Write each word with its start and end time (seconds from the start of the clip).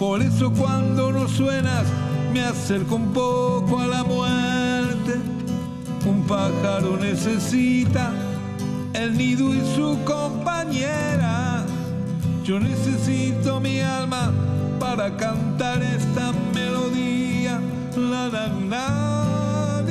Por 0.00 0.22
eso 0.22 0.50
cuando 0.50 1.12
no 1.12 1.28
suenas 1.28 1.84
me 2.32 2.40
acerco 2.40 2.96
un 2.96 3.12
poco 3.12 3.80
a 3.80 3.86
la 3.86 4.02
muerte. 4.02 5.16
Un 6.06 6.22
pájaro 6.26 6.96
necesita 6.96 8.10
el 8.94 9.18
nido 9.18 9.54
y 9.54 9.60
su 9.76 9.98
compañera. 10.06 11.66
Yo 12.44 12.58
necesito 12.58 13.60
mi 13.60 13.80
alma 13.80 14.32
para 14.78 15.14
cantar 15.18 15.82
esta 15.82 16.32
melodía. 16.54 17.60
La, 17.94 18.28
la, 18.28 18.48
la, 18.70 19.84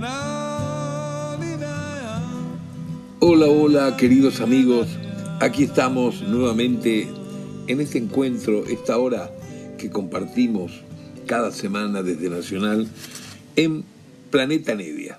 la. 0.00 0.60
Hola, 3.20 3.46
hola, 3.46 3.96
queridos 3.98 4.40
amigos. 4.40 4.88
Aquí 5.40 5.64
estamos 5.64 6.22
nuevamente 6.22 7.23
en 7.66 7.80
este 7.80 7.98
encuentro, 7.98 8.66
esta 8.66 8.98
hora 8.98 9.30
que 9.78 9.90
compartimos 9.90 10.72
cada 11.26 11.50
semana 11.50 12.02
desde 12.02 12.28
Nacional 12.28 12.86
en 13.56 13.84
Planeta 14.30 14.74
Nevia. 14.74 15.18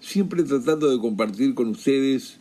Siempre 0.00 0.42
tratando 0.44 0.90
de 0.90 0.98
compartir 0.98 1.54
con 1.54 1.68
ustedes 1.68 2.36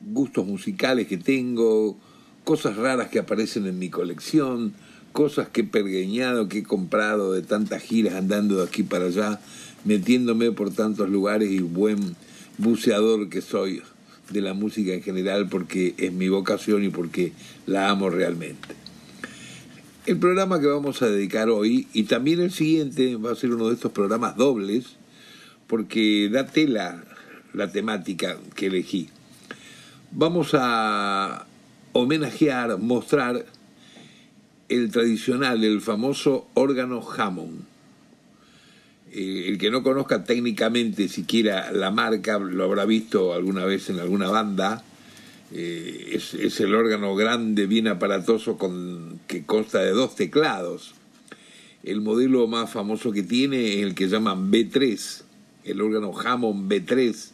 gustos 0.00 0.46
musicales 0.46 1.06
que 1.06 1.18
tengo, 1.18 1.96
cosas 2.44 2.76
raras 2.76 3.08
que 3.08 3.18
aparecen 3.18 3.66
en 3.66 3.78
mi 3.78 3.90
colección, 3.90 4.72
cosas 5.12 5.48
que 5.48 5.62
he 5.62 5.64
pergueñado, 5.64 6.48
que 6.48 6.58
he 6.58 6.62
comprado 6.62 7.32
de 7.32 7.42
tantas 7.42 7.82
giras 7.82 8.14
andando 8.14 8.56
de 8.56 8.64
aquí 8.64 8.82
para 8.82 9.06
allá, 9.06 9.40
metiéndome 9.84 10.52
por 10.52 10.70
tantos 10.70 11.10
lugares 11.10 11.50
y 11.50 11.60
buen 11.60 12.16
buceador 12.56 13.28
que 13.28 13.42
soy 13.42 13.82
de 14.30 14.40
la 14.40 14.54
música 14.54 14.92
en 14.92 15.02
general 15.02 15.48
porque 15.48 15.94
es 15.98 16.12
mi 16.12 16.28
vocación 16.28 16.84
y 16.84 16.88
porque 16.88 17.32
la 17.66 17.88
amo 17.88 18.10
realmente. 18.10 18.76
El 20.06 20.18
programa 20.18 20.60
que 20.60 20.66
vamos 20.66 21.02
a 21.02 21.08
dedicar 21.08 21.50
hoy 21.50 21.86
y 21.92 22.04
también 22.04 22.40
el 22.40 22.50
siguiente 22.50 23.16
va 23.16 23.32
a 23.32 23.36
ser 23.36 23.52
uno 23.52 23.68
de 23.68 23.74
estos 23.74 23.92
programas 23.92 24.36
dobles 24.36 24.96
porque 25.66 26.30
da 26.32 26.46
tela 26.46 27.04
la 27.52 27.70
temática 27.70 28.38
que 28.54 28.66
elegí. 28.66 29.10
Vamos 30.10 30.50
a 30.54 31.46
homenajear, 31.92 32.78
mostrar 32.78 33.44
el 34.68 34.90
tradicional, 34.90 35.64
el 35.64 35.80
famoso 35.80 36.48
órgano 36.54 37.02
Hammond. 37.06 37.64
Eh, 39.12 39.46
el 39.48 39.58
que 39.58 39.70
no 39.70 39.82
conozca 39.82 40.24
técnicamente 40.24 41.08
siquiera 41.08 41.72
la 41.72 41.90
marca, 41.90 42.38
lo 42.38 42.64
habrá 42.64 42.84
visto 42.84 43.32
alguna 43.32 43.64
vez 43.64 43.88
en 43.90 43.98
alguna 43.98 44.28
banda. 44.28 44.84
Eh, 45.52 46.10
es, 46.12 46.34
es, 46.34 46.60
el 46.60 46.74
órgano 46.74 47.14
grande, 47.14 47.66
bien 47.66 47.88
aparatoso, 47.88 48.58
con, 48.58 49.20
que 49.26 49.44
consta 49.44 49.80
de 49.80 49.92
dos 49.92 50.14
teclados. 50.14 50.94
El 51.82 52.00
modelo 52.00 52.46
más 52.48 52.70
famoso 52.70 53.12
que 53.12 53.22
tiene 53.22 53.78
es 53.78 53.82
el 53.82 53.94
que 53.94 54.08
llaman 54.08 54.50
B3, 54.50 55.22
el 55.64 55.80
órgano 55.80 56.12
Hammond 56.18 56.70
B3. 56.70 57.30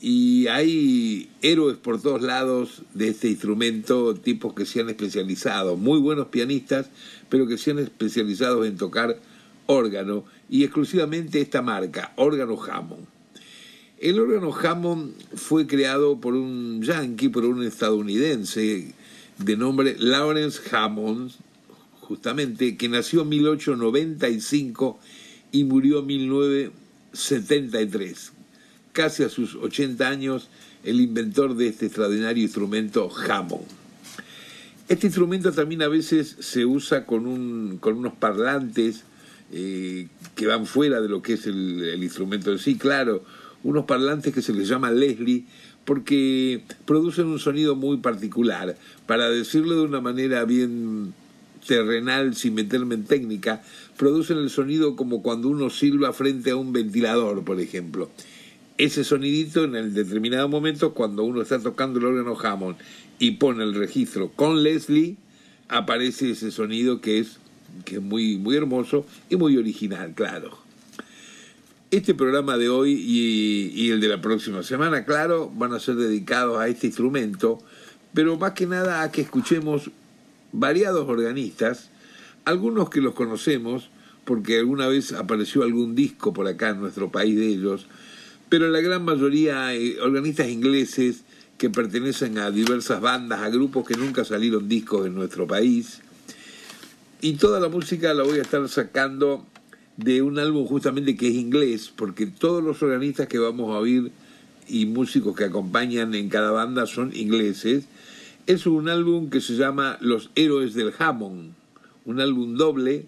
Y 0.00 0.48
hay 0.48 1.28
héroes 1.42 1.76
por 1.76 2.02
todos 2.02 2.22
lados 2.22 2.82
de 2.92 3.08
este 3.08 3.28
instrumento, 3.28 4.16
tipos 4.16 4.52
que 4.52 4.66
se 4.66 4.80
han 4.80 4.88
especializado, 4.88 5.76
muy 5.76 6.00
buenos 6.00 6.26
pianistas, 6.26 6.90
pero 7.28 7.46
que 7.46 7.56
se 7.56 7.70
han 7.70 7.78
especializado 7.78 8.64
en 8.64 8.76
tocar 8.76 9.20
órgano 9.66 10.24
y 10.48 10.64
exclusivamente 10.64 11.40
esta 11.40 11.62
marca, 11.62 12.12
órgano 12.16 12.60
Hammond. 12.62 13.06
El 13.98 14.18
órgano 14.18 14.52
Hammond 14.52 15.14
fue 15.36 15.66
creado 15.66 16.18
por 16.20 16.34
un 16.34 16.82
yankee, 16.82 17.28
por 17.28 17.44
un 17.44 17.62
estadounidense 17.62 18.94
de 19.38 19.56
nombre 19.56 19.94
Lawrence 19.98 20.60
Hammond, 20.74 21.30
justamente, 22.00 22.76
que 22.76 22.88
nació 22.88 23.22
en 23.22 23.28
1895 23.28 24.98
y 25.52 25.62
murió 25.64 26.00
en 26.00 26.06
1973. 26.06 28.32
Casi 28.92 29.22
a 29.22 29.28
sus 29.28 29.54
80 29.54 30.08
años, 30.08 30.48
el 30.82 31.00
inventor 31.00 31.54
de 31.54 31.68
este 31.68 31.86
extraordinario 31.86 32.42
instrumento 32.42 33.08
Hammond. 33.08 33.68
Este 34.88 35.06
instrumento 35.06 35.52
también 35.52 35.82
a 35.82 35.88
veces 35.88 36.36
se 36.40 36.66
usa 36.66 37.06
con, 37.06 37.26
un, 37.26 37.78
con 37.78 37.96
unos 37.96 38.14
parlantes 38.14 39.04
eh, 39.52 40.08
que 40.34 40.46
van 40.46 40.66
fuera 40.66 41.00
de 41.00 41.08
lo 41.08 41.22
que 41.22 41.34
es 41.34 41.46
el, 41.46 41.82
el, 41.84 42.02
instrumento 42.02 42.50
en 42.50 42.58
sí, 42.58 42.76
claro, 42.76 43.22
unos 43.62 43.84
parlantes 43.84 44.32
que 44.34 44.42
se 44.42 44.52
les 44.52 44.66
llama 44.68 44.90
Leslie 44.90 45.44
porque 45.84 46.62
producen 46.84 47.26
un 47.26 47.38
sonido 47.38 47.76
muy 47.76 47.98
particular. 47.98 48.76
Para 49.06 49.28
decirlo 49.28 49.76
de 49.76 49.82
una 49.82 50.00
manera 50.00 50.44
bien 50.44 51.12
terrenal, 51.66 52.34
sin 52.34 52.54
meterme 52.54 52.94
en 52.94 53.04
técnica, 53.04 53.62
producen 53.96 54.38
el 54.38 54.50
sonido 54.50 54.96
como 54.96 55.22
cuando 55.22 55.48
uno 55.48 55.70
silba 55.70 56.12
frente 56.12 56.50
a 56.50 56.56
un 56.56 56.72
ventilador, 56.72 57.44
por 57.44 57.60
ejemplo. 57.60 58.10
Ese 58.78 59.04
sonidito 59.04 59.64
en 59.64 59.76
el 59.76 59.94
determinado 59.94 60.48
momento, 60.48 60.94
cuando 60.94 61.24
uno 61.24 61.42
está 61.42 61.60
tocando 61.60 61.98
el 61.98 62.06
órgano 62.06 62.36
Hammond 62.38 62.76
y 63.18 63.32
pone 63.32 63.62
el 63.64 63.74
registro 63.74 64.30
con 64.30 64.62
Leslie, 64.62 65.16
aparece 65.68 66.30
ese 66.30 66.50
sonido 66.50 67.00
que 67.00 67.18
es 67.18 67.38
que 67.84 67.96
es 67.96 68.02
muy, 68.02 68.38
muy 68.38 68.56
hermoso 68.56 69.06
y 69.28 69.36
muy 69.36 69.56
original, 69.56 70.12
claro. 70.14 70.58
Este 71.90 72.14
programa 72.14 72.56
de 72.56 72.68
hoy 72.68 72.92
y, 72.92 73.72
y, 73.74 73.90
el 73.90 74.00
de 74.00 74.08
la 74.08 74.20
próxima 74.20 74.62
semana, 74.62 75.04
claro, 75.04 75.50
van 75.54 75.74
a 75.74 75.80
ser 75.80 75.96
dedicados 75.96 76.58
a 76.58 76.68
este 76.68 76.86
instrumento, 76.86 77.58
pero 78.14 78.38
más 78.38 78.52
que 78.52 78.66
nada 78.66 79.02
a 79.02 79.12
que 79.12 79.20
escuchemos 79.20 79.90
variados 80.52 81.08
organistas, 81.08 81.90
algunos 82.44 82.90
que 82.90 83.00
los 83.00 83.14
conocemos, 83.14 83.90
porque 84.24 84.58
alguna 84.58 84.86
vez 84.86 85.12
apareció 85.12 85.62
algún 85.62 85.94
disco 85.94 86.32
por 86.32 86.46
acá 86.46 86.70
en 86.70 86.80
nuestro 86.80 87.10
país 87.10 87.36
de 87.36 87.48
ellos, 87.48 87.86
pero 88.48 88.68
la 88.68 88.80
gran 88.80 89.04
mayoría 89.04 89.74
eh, 89.74 89.98
organistas 90.00 90.48
ingleses 90.48 91.24
que 91.56 91.70
pertenecen 91.70 92.38
a 92.38 92.50
diversas 92.50 93.00
bandas, 93.00 93.40
a 93.40 93.48
grupos 93.48 93.86
que 93.86 93.94
nunca 93.94 94.24
salieron 94.24 94.68
discos 94.68 95.06
en 95.06 95.14
nuestro 95.14 95.46
país, 95.46 96.01
y 97.22 97.34
toda 97.34 97.60
la 97.60 97.68
música 97.68 98.12
la 98.12 98.24
voy 98.24 98.40
a 98.40 98.42
estar 98.42 98.68
sacando 98.68 99.46
de 99.96 100.22
un 100.22 100.40
álbum 100.40 100.66
justamente 100.66 101.16
que 101.16 101.28
es 101.28 101.34
inglés, 101.34 101.92
porque 101.94 102.26
todos 102.26 102.62
los 102.62 102.82
organistas 102.82 103.28
que 103.28 103.38
vamos 103.38 103.70
a 103.70 103.78
oír 103.78 104.10
y 104.68 104.86
músicos 104.86 105.36
que 105.36 105.44
acompañan 105.44 106.14
en 106.16 106.28
cada 106.28 106.50
banda 106.50 106.84
son 106.84 107.14
ingleses. 107.14 107.84
Es 108.48 108.66
un 108.66 108.88
álbum 108.88 109.30
que 109.30 109.40
se 109.40 109.54
llama 109.54 109.98
Los 110.00 110.30
Héroes 110.34 110.74
del 110.74 110.92
Hammond, 110.98 111.52
un 112.06 112.20
álbum 112.20 112.56
doble 112.56 113.06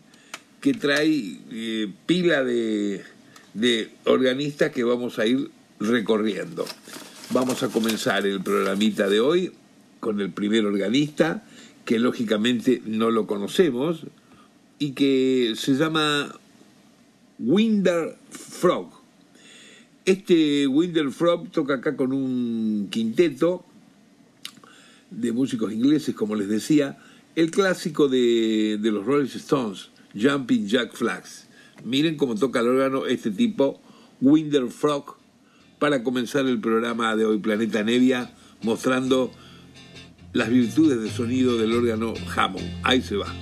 que 0.61 0.75
trae 0.75 1.41
eh, 1.51 1.93
pila 2.07 2.45
de, 2.45 3.03
de 3.53 3.91
organistas 4.05 4.71
que 4.71 4.85
vamos 4.85 5.19
a 5.19 5.27
ir 5.27 5.51
recorriendo. 5.81 6.65
Vamos 7.31 7.65
a 7.65 7.69
comenzar 7.69 8.25
el 8.29 8.41
programita 8.41 9.09
de 9.09 9.19
hoy 9.19 9.53
con 9.99 10.21
el 10.21 10.31
primer 10.31 10.67
organista, 10.67 11.45
que 11.85 11.99
lógicamente 11.99 12.83
no 12.87 13.11
lo 13.11 13.27
conocemos 13.27 14.07
y 14.79 14.93
que 14.93 15.55
se 15.57 15.75
llama 15.75 16.35
Winder 17.39 18.17
Frog. 18.31 18.91
Este 20.05 20.67
Winder 20.67 21.11
Frog 21.11 21.51
toca 21.51 21.75
acá 21.75 21.97
con 21.97 22.13
un 22.13 22.89
quinteto 22.91 23.65
de 25.11 25.33
músicos 25.33 25.73
ingleses, 25.73 26.15
como 26.15 26.35
les 26.35 26.49
decía, 26.49 26.99
el 27.37 27.51
clásico 27.51 28.09
de, 28.09 28.79
de 28.81 28.91
los 28.91 29.05
Rolling 29.07 29.27
Stones, 29.27 29.91
Jumping 30.15 30.67
Jack 30.67 30.95
Flags. 30.95 31.49
Miren 31.85 32.17
cómo 32.17 32.35
toca 32.35 32.61
el 32.61 32.69
órgano 32.69 33.07
este 33.07 33.31
tipo, 33.31 33.81
Winder 34.21 34.69
Frog, 34.69 35.17
para 35.79 36.03
comenzar 36.03 36.47
el 36.47 36.61
programa 36.61 37.15
de 37.17 37.27
hoy, 37.27 37.39
Planeta 37.39 37.83
Nevia, 37.83 38.33
mostrando 38.63 39.33
las 40.35 40.51
virtudes 40.51 41.01
de 41.01 41.09
sonido 41.09 41.57
del 41.57 41.73
órgano 41.73 42.13
Hammond. 42.37 42.69
Ahí 42.83 43.01
se 43.01 43.17
va. 43.17 43.33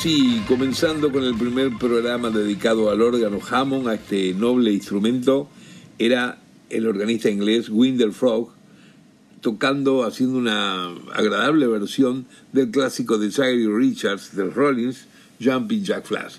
Sí, 0.00 0.44
comenzando 0.46 1.10
con 1.10 1.24
el 1.24 1.34
primer 1.34 1.76
programa 1.76 2.30
dedicado 2.30 2.88
al 2.88 3.02
órgano 3.02 3.40
Hammond, 3.50 3.88
a 3.88 3.94
este 3.94 4.32
noble 4.32 4.72
instrumento, 4.72 5.48
era 5.98 6.38
el 6.70 6.86
organista 6.86 7.30
inglés 7.30 7.68
Wendell 7.68 8.12
Frog, 8.12 8.50
tocando, 9.40 10.04
haciendo 10.04 10.38
una 10.38 10.86
agradable 11.12 11.66
versión 11.66 12.26
del 12.52 12.70
clásico 12.70 13.18
de 13.18 13.32
Jagger 13.32 13.72
Richards, 13.72 14.36
de 14.36 14.44
Rollins, 14.44 15.08
Jumping 15.42 15.82
Jack 15.82 16.06
Flash. 16.06 16.36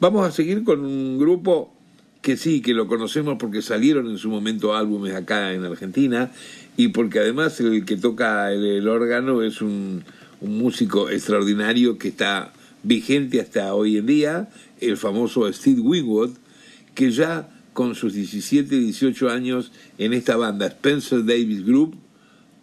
Vamos 0.00 0.28
a 0.28 0.30
seguir 0.30 0.62
con 0.62 0.80
un 0.80 1.18
grupo 1.18 1.72
que 2.20 2.36
sí, 2.36 2.60
que 2.60 2.74
lo 2.74 2.88
conocemos 2.88 3.36
porque 3.38 3.62
salieron 3.62 4.10
en 4.10 4.18
su 4.18 4.28
momento 4.28 4.76
álbumes 4.76 5.14
acá 5.14 5.54
en 5.54 5.64
Argentina 5.64 6.30
y 6.76 6.88
porque 6.88 7.20
además 7.20 7.58
el 7.60 7.86
que 7.86 7.96
toca 7.96 8.52
el, 8.52 8.86
órgano 8.86 9.42
es 9.42 9.62
un 9.62 10.04
músico 10.42 11.08
extraordinario 11.08 11.96
que 11.96 12.08
está 12.08 12.52
vigente 12.82 13.40
hasta 13.40 13.74
hoy 13.74 13.96
en 13.98 14.06
día, 14.06 14.48
el 14.80 14.96
famoso 14.96 15.50
Steve 15.52 15.80
Winwood, 15.80 16.30
que 16.94 17.10
ya 17.10 17.48
con 17.72 17.94
sus 17.94 18.14
17, 18.14 18.76
18 18.76 19.30
años 19.30 19.72
en 19.98 20.12
esta 20.12 20.36
banda 20.36 20.66
Spencer 20.66 21.24
Davis 21.24 21.64
Group 21.64 21.94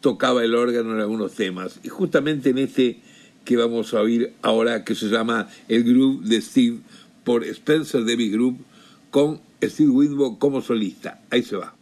tocaba 0.01 0.43
el 0.43 0.53
órgano 0.55 0.93
en 0.93 1.00
algunos 1.00 1.34
temas. 1.34 1.79
Y 1.84 1.89
justamente 1.89 2.50
en 2.50 2.57
este 2.57 3.00
que 3.45 3.55
vamos 3.55 3.93
a 3.93 4.01
oír 4.01 4.34
ahora, 4.41 4.84
que 4.84 4.95
se 4.95 5.07
llama 5.07 5.48
el 5.67 5.84
Group 5.84 6.24
de 6.24 6.41
Steve 6.41 6.79
por 7.24 7.43
Spencer 7.43 8.03
Davis 8.03 8.31
Group, 8.31 8.57
con 9.12 9.39
Steve 9.63 9.89
Winwood 9.89 10.38
como 10.38 10.62
solista. 10.62 11.22
Ahí 11.29 11.43
se 11.43 11.55
va. 11.55 11.75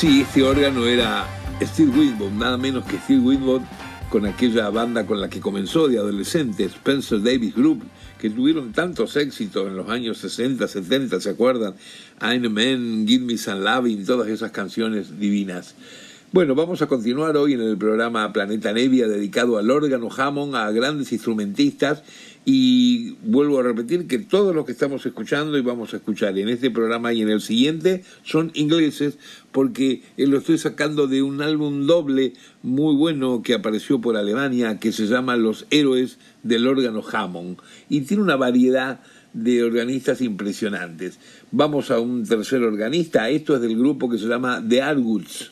Sí, 0.00 0.22
este 0.22 0.42
órgano 0.42 0.86
era 0.86 1.26
Steve 1.60 1.90
Winwood, 1.90 2.32
nada 2.32 2.56
menos 2.56 2.86
que 2.86 2.96
Steve 2.96 3.20
Winwood 3.20 3.60
con 4.08 4.24
aquella 4.24 4.70
banda 4.70 5.04
con 5.04 5.20
la 5.20 5.28
que 5.28 5.40
comenzó 5.40 5.88
de 5.88 5.98
adolescente, 5.98 6.64
Spencer 6.64 7.22
Davis 7.22 7.54
Group, 7.54 7.82
que 8.18 8.30
tuvieron 8.30 8.72
tantos 8.72 9.14
éxitos 9.16 9.68
en 9.68 9.76
los 9.76 9.90
años 9.90 10.16
60, 10.16 10.66
70, 10.66 11.20
¿se 11.20 11.28
acuerdan? 11.28 11.74
I'm 12.22 12.50
Man, 12.50 13.06
Give 13.06 13.26
Me 13.26 13.36
Some 13.36 13.60
Loving, 13.60 14.06
todas 14.06 14.28
esas 14.28 14.52
canciones 14.52 15.20
divinas. 15.20 15.74
Bueno, 16.32 16.54
vamos 16.54 16.80
a 16.80 16.86
continuar 16.86 17.36
hoy 17.36 17.52
en 17.52 17.60
el 17.60 17.76
programa 17.76 18.32
Planeta 18.32 18.72
Nevia 18.72 19.06
dedicado 19.06 19.58
al 19.58 19.70
órgano 19.70 20.08
Hammond, 20.16 20.56
a 20.56 20.70
grandes 20.70 21.12
instrumentistas 21.12 22.04
y 22.44 23.12
vuelvo 23.22 23.60
a 23.60 23.62
repetir 23.62 24.06
que 24.06 24.18
todos 24.18 24.54
los 24.54 24.64
que 24.64 24.72
estamos 24.72 25.04
escuchando 25.04 25.58
y 25.58 25.60
vamos 25.60 25.92
a 25.92 25.98
escuchar 25.98 26.38
en 26.38 26.48
este 26.48 26.70
programa 26.70 27.12
y 27.12 27.22
en 27.22 27.28
el 27.28 27.40
siguiente 27.40 28.02
son 28.22 28.50
ingleses 28.54 29.18
porque 29.52 30.02
lo 30.16 30.38
estoy 30.38 30.58
sacando 30.58 31.06
de 31.06 31.22
un 31.22 31.42
álbum 31.42 31.86
doble 31.86 32.32
muy 32.62 32.94
bueno 32.96 33.42
que 33.42 33.54
apareció 33.54 34.00
por 34.00 34.16
Alemania 34.16 34.78
que 34.78 34.92
se 34.92 35.06
llama 35.06 35.36
Los 35.36 35.66
Héroes 35.70 36.18
del 36.42 36.66
órgano 36.66 37.02
Hammond. 37.12 37.58
Y 37.88 38.02
tiene 38.02 38.22
una 38.22 38.36
variedad 38.36 39.00
de 39.32 39.62
organistas 39.62 40.20
impresionantes. 40.20 41.18
Vamos 41.52 41.90
a 41.90 42.00
un 42.00 42.26
tercer 42.26 42.62
organista, 42.62 43.28
esto 43.28 43.54
es 43.54 43.60
del 43.60 43.78
grupo 43.78 44.08
que 44.08 44.18
se 44.18 44.26
llama 44.26 44.64
The 44.66 44.82
Arwoods 44.82 45.50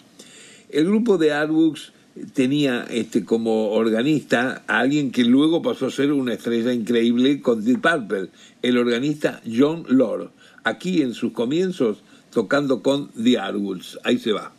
el 0.70 0.86
grupo 0.86 1.18
de 1.18 1.32
Artbooks 1.32 1.92
tenía 2.32 2.84
este 2.90 3.24
como 3.24 3.70
organista 3.70 4.62
a 4.66 4.80
alguien 4.80 5.10
que 5.10 5.24
luego 5.24 5.62
pasó 5.62 5.86
a 5.86 5.90
ser 5.90 6.12
una 6.12 6.34
estrella 6.34 6.72
increíble 6.72 7.40
con 7.40 7.64
Deep 7.64 7.80
Purple, 7.80 8.28
el 8.62 8.78
organista 8.78 9.40
John 9.46 9.84
Lord, 9.88 10.30
aquí 10.64 11.02
en 11.02 11.14
sus 11.14 11.32
comienzos 11.32 11.98
tocando 12.30 12.82
con 12.82 13.08
The 13.12 13.38
Artwoods. 13.38 13.98
Ahí 14.04 14.18
se 14.18 14.32
va. 14.32 14.57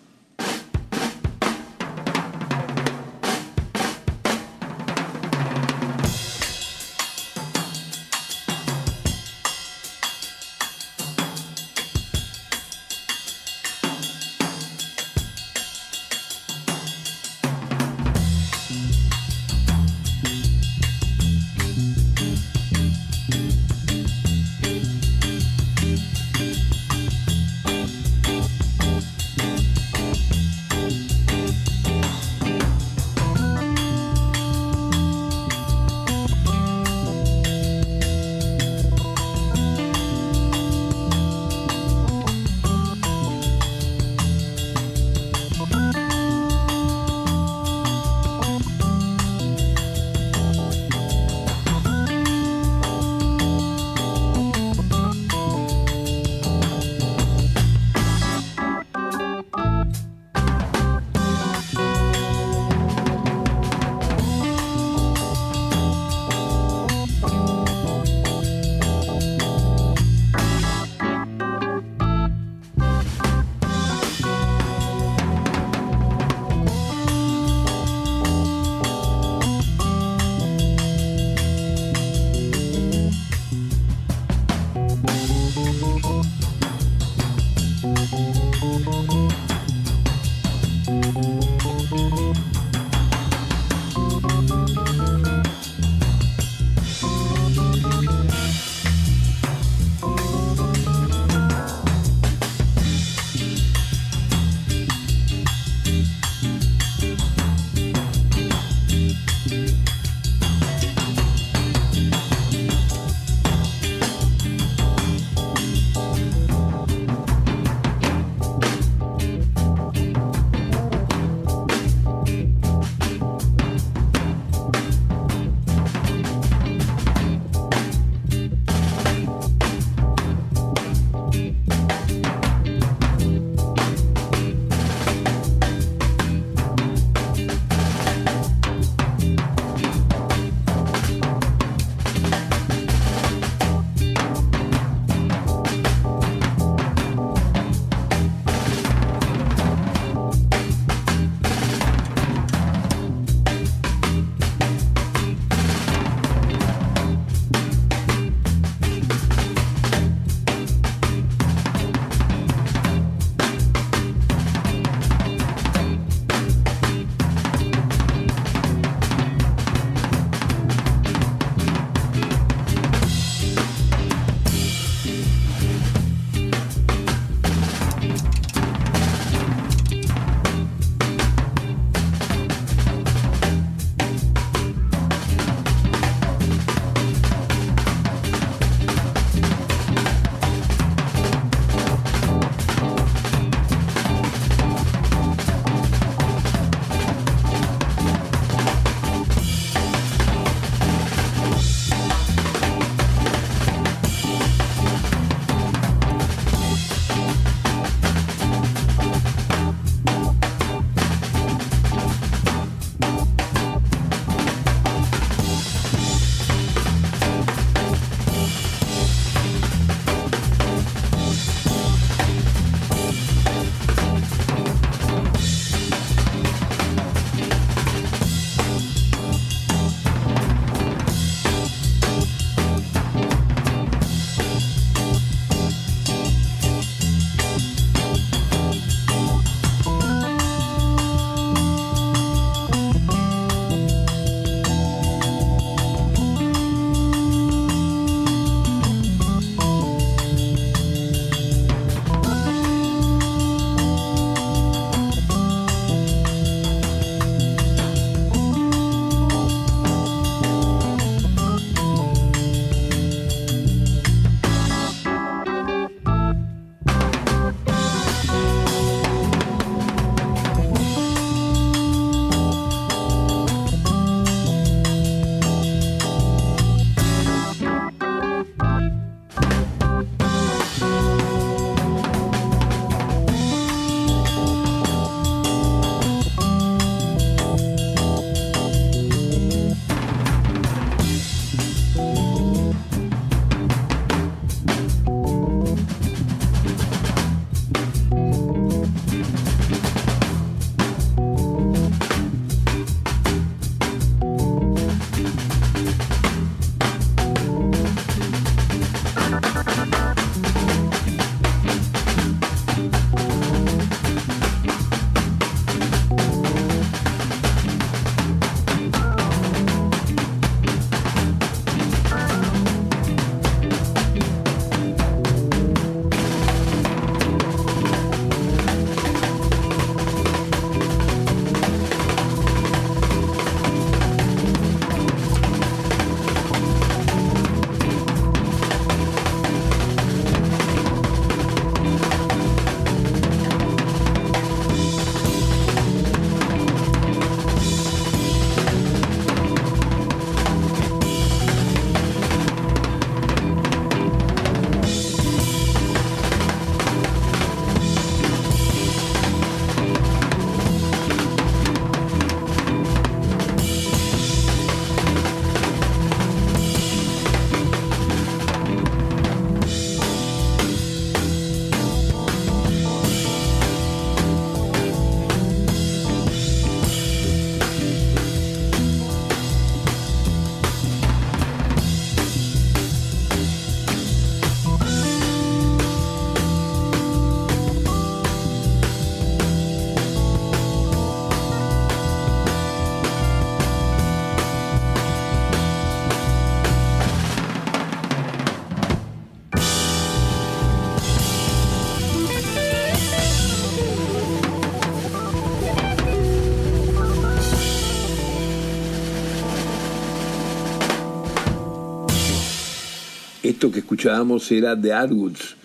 Esto 413.59 413.73
que 413.73 413.79
escuchábamos 413.79 414.49
era 414.53 414.79
The 414.79 414.93
Arwoods, 414.93 415.57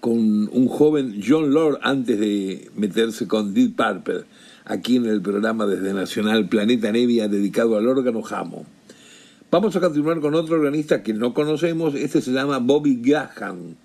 con 0.00 0.18
un 0.48 0.66
joven 0.66 1.22
John 1.24 1.54
Lord 1.54 1.78
antes 1.80 2.18
de 2.18 2.68
meterse 2.74 3.28
con 3.28 3.54
Deep 3.54 3.76
Purple, 3.76 4.24
aquí 4.64 4.96
en 4.96 5.06
el 5.06 5.22
programa 5.22 5.64
desde 5.64 5.94
Nacional 5.94 6.48
Planeta 6.48 6.90
Nevia 6.90 7.28
dedicado 7.28 7.76
al 7.76 7.86
órgano 7.86 8.20
Hammond. 8.28 8.66
Vamos 9.48 9.76
a 9.76 9.80
continuar 9.80 10.18
con 10.18 10.34
otro 10.34 10.56
organista 10.56 11.04
que 11.04 11.14
no 11.14 11.32
conocemos, 11.32 11.94
este 11.94 12.20
se 12.20 12.32
llama 12.32 12.58
Bobby 12.58 12.98
Graham. 13.00 13.76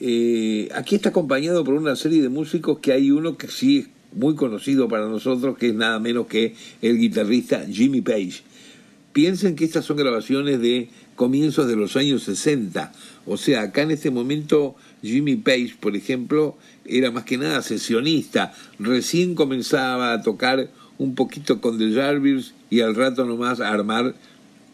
Eh, 0.00 0.68
aquí 0.74 0.96
está 0.96 1.10
acompañado 1.10 1.62
por 1.62 1.74
una 1.74 1.94
serie 1.94 2.22
de 2.22 2.28
músicos 2.28 2.80
que 2.80 2.90
hay 2.90 3.12
uno 3.12 3.36
que 3.36 3.46
sí 3.46 3.78
es 3.78 3.88
muy 4.18 4.34
conocido 4.34 4.88
para 4.88 5.06
nosotros, 5.06 5.56
que 5.56 5.68
es 5.68 5.74
nada 5.76 6.00
menos 6.00 6.26
que 6.26 6.56
el 6.82 6.98
guitarrista 6.98 7.66
Jimmy 7.70 8.00
Page. 8.00 8.42
Piensen 9.14 9.54
que 9.54 9.64
estas 9.64 9.84
son 9.84 9.96
grabaciones 9.96 10.60
de 10.60 10.90
comienzos 11.14 11.68
de 11.68 11.76
los 11.76 11.94
años 11.94 12.24
60. 12.24 12.92
O 13.26 13.36
sea, 13.36 13.62
acá 13.62 13.82
en 13.82 13.92
este 13.92 14.10
momento 14.10 14.74
Jimmy 15.02 15.36
Page, 15.36 15.76
por 15.78 15.94
ejemplo, 15.94 16.56
era 16.84 17.12
más 17.12 17.22
que 17.22 17.38
nada 17.38 17.62
sesionista. 17.62 18.52
Recién 18.80 19.36
comenzaba 19.36 20.12
a 20.12 20.22
tocar 20.22 20.68
un 20.98 21.14
poquito 21.14 21.60
con 21.60 21.78
The 21.78 21.92
Jarvis 21.94 22.54
y 22.70 22.80
al 22.80 22.96
rato 22.96 23.24
nomás 23.24 23.60
a 23.60 23.70
armar 23.70 24.16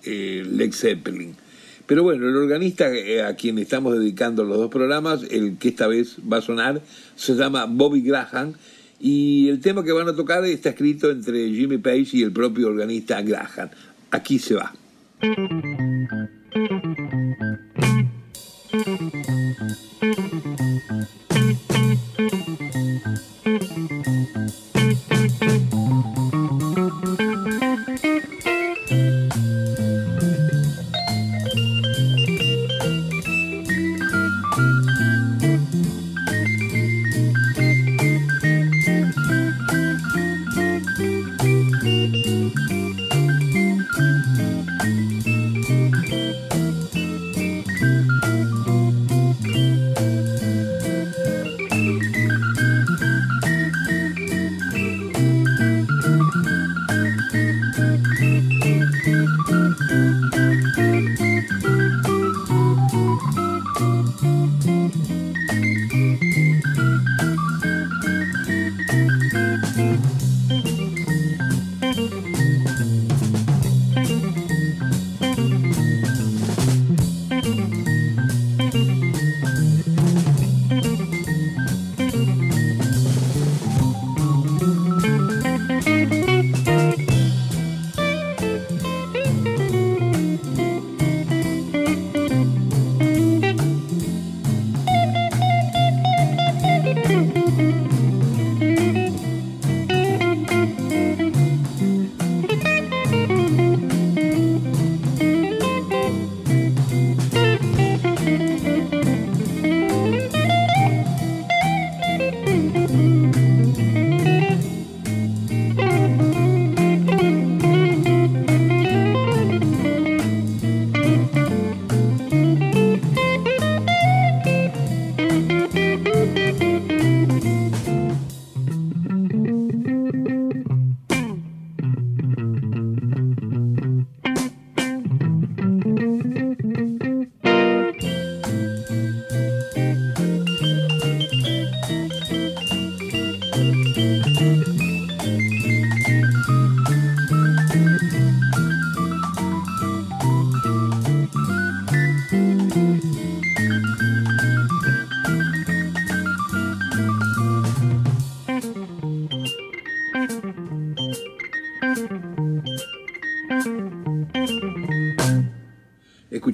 eh, 0.04 0.70
Zeppelin. 0.72 1.36
Pero 1.84 2.02
bueno, 2.02 2.26
el 2.26 2.34
organista 2.34 2.90
eh, 2.94 3.22
a 3.22 3.36
quien 3.36 3.58
estamos 3.58 3.92
dedicando 3.92 4.44
los 4.44 4.56
dos 4.56 4.70
programas, 4.70 5.20
el 5.30 5.58
que 5.58 5.68
esta 5.68 5.86
vez 5.86 6.16
va 6.20 6.38
a 6.38 6.40
sonar, 6.40 6.80
se 7.14 7.34
llama 7.34 7.66
Bobby 7.66 8.00
Graham 8.00 8.54
y 9.02 9.48
el 9.48 9.60
tema 9.60 9.82
que 9.82 9.92
van 9.92 10.08
a 10.08 10.14
tocar 10.14 10.44
está 10.44 10.68
escrito 10.68 11.10
entre 11.10 11.50
Jimmy 11.50 11.78
Page 11.78 12.08
y 12.12 12.22
el 12.22 12.32
propio 12.32 12.68
organista 12.68 13.22
Graham. 13.22 13.70
Aquí 14.10 14.38
se 14.38 14.54
va. 14.54 14.72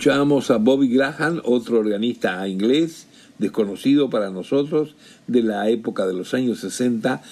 Escuchábamos 0.07 0.53
a 0.53 0.59
Bobby 0.59 0.87
Graham, 0.87 1.41
otro 1.43 1.81
organista 1.81 2.47
inglés, 2.47 3.09
desconocido 3.39 4.09
para 4.09 4.31
nosotros, 4.31 4.95
de 5.27 5.43
la 5.43 5.69
época 5.69 6.07
de 6.07 6.15
los 6.15 6.33
años 6.33 6.61
60, 6.61 7.25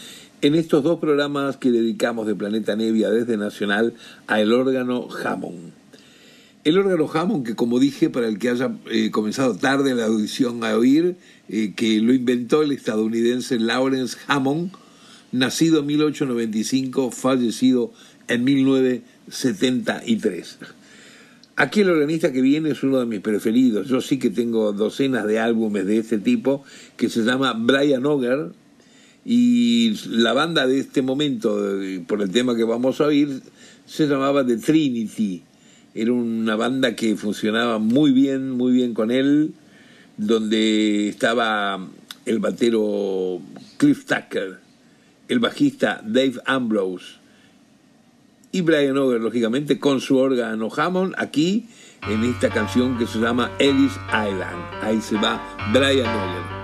en 0.42 0.56
estos 0.56 0.82
dos 0.82 0.98
programas 0.98 1.56
que 1.56 1.70
dedicamos 1.70 2.26
de 2.26 2.34
Planeta 2.34 2.74
Nevia 2.74 3.10
desde 3.10 3.37
Nacional 3.37 3.94
a 4.26 4.40
el 4.40 4.52
órgano 4.52 5.06
Hammond. 5.24 5.70
El 6.64 6.78
órgano 6.78 7.08
Hammond, 7.08 7.46
que 7.46 7.54
como 7.54 7.78
dije, 7.78 8.10
para 8.10 8.26
el 8.26 8.40
que 8.40 8.48
haya 8.48 8.72
eh, 8.90 9.12
comenzado 9.12 9.54
tarde 9.54 9.94
la 9.94 10.06
audición 10.06 10.64
a 10.64 10.76
oír, 10.76 11.14
eh, 11.48 11.74
que 11.76 12.00
lo 12.00 12.12
inventó 12.12 12.64
el 12.64 12.72
estadounidense 12.72 13.60
Lawrence 13.60 14.18
Hammond, 14.26 14.72
nacido 15.30 15.78
en 15.78 15.87
1895, 15.87 17.12
fallecido 17.12 17.92
en 18.26 18.42
1973. 18.42 20.58
Aquí 21.56 21.82
el 21.82 21.90
organista 21.90 22.32
que 22.32 22.40
viene 22.40 22.70
es 22.70 22.82
uno 22.82 22.98
de 22.98 23.06
mis 23.06 23.20
preferidos. 23.20 23.86
Yo 23.88 24.00
sí 24.00 24.18
que 24.18 24.30
tengo 24.30 24.72
docenas 24.72 25.26
de 25.26 25.38
álbumes 25.38 25.86
de 25.86 25.98
este 25.98 26.18
tipo 26.18 26.64
que 26.96 27.08
se 27.08 27.22
llama 27.22 27.52
Brian 27.52 28.04
Auger 28.06 28.50
y 29.24 29.94
la 30.08 30.32
banda 30.32 30.66
de 30.66 30.80
este 30.80 31.00
momento, 31.00 31.56
por 32.06 32.22
el 32.22 32.30
tema 32.30 32.56
que 32.56 32.64
vamos 32.64 33.00
a 33.00 33.06
oír, 33.06 33.40
se 33.86 34.06
llamaba 34.06 34.44
The 34.44 34.56
Trinity. 34.56 35.42
Era 35.94 36.12
una 36.12 36.56
banda 36.56 36.96
que 36.96 37.16
funcionaba 37.16 37.78
muy 37.78 38.10
bien, 38.10 38.50
muy 38.50 38.72
bien 38.72 38.92
con 38.92 39.12
él, 39.12 39.54
donde 40.16 41.08
estaba 41.08 41.88
el 42.26 42.38
batero 42.40 43.40
Cliff 43.76 44.04
Tucker, 44.06 44.58
el 45.28 45.38
bajista 45.38 46.02
Dave 46.04 46.34
Ambrose, 46.46 47.23
y 48.54 48.60
Brian 48.60 48.96
Over, 48.96 49.20
lógicamente, 49.20 49.80
con 49.80 50.00
su 50.00 50.16
órgano 50.16 50.68
Hammond, 50.74 51.14
aquí 51.18 51.66
en 52.08 52.22
esta 52.22 52.50
canción 52.50 52.96
que 52.96 53.04
se 53.04 53.18
llama 53.18 53.50
Ellis 53.58 53.98
Island. 54.08 54.62
Ahí 54.80 55.00
se 55.00 55.16
va 55.16 55.42
Brian 55.72 56.06
Over. 56.06 56.63